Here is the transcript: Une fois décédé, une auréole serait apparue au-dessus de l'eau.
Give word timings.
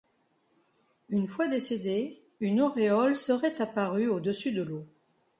Une 1.09 1.27
fois 1.27 1.47
décédé, 1.47 2.19
une 2.39 2.59
auréole 2.59 3.15
serait 3.15 3.61
apparue 3.61 4.07
au-dessus 4.07 4.51
de 4.51 4.63
l'eau. 4.63 4.87